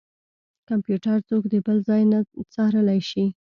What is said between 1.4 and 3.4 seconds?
د بل ځای نه څارلی شي.